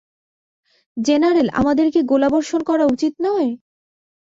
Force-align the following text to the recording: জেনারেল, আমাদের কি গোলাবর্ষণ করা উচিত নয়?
জেনারেল, 0.97 1.47
আমাদের 1.53 1.87
কি 1.93 2.01
গোলাবর্ষণ 2.11 2.61
করা 2.69 2.85
উচিত 2.85 3.13
নয়? 3.25 3.49